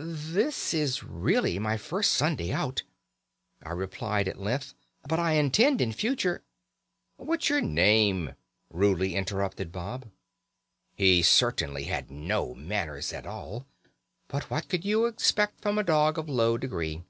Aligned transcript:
'This 0.00 0.72
is 0.74 1.02
really 1.02 1.58
my 1.58 1.76
first 1.76 2.12
Sunday 2.12 2.52
out,' 2.52 2.84
I 3.64 3.72
replied 3.72 4.28
at 4.28 4.38
length, 4.38 4.74
'but 5.08 5.18
I 5.18 5.32
intend 5.32 5.80
in 5.80 5.90
future' 5.90 6.44
"'What's 7.16 7.48
your 7.48 7.60
name?' 7.60 8.34
rudely 8.70 9.16
interrupted 9.16 9.72
Bob. 9.72 10.08
"He 10.94 11.20
certainly 11.24 11.86
had 11.86 12.12
no 12.12 12.54
manners 12.54 13.12
at 13.12 13.26
all, 13.26 13.66
but 14.28 14.48
what 14.48 14.68
could 14.68 14.84
you 14.84 15.06
expect 15.06 15.62
from 15.62 15.78
a 15.78 15.82
dog 15.82 16.16
of 16.16 16.28
low 16.28 16.56
degree? 16.56 17.02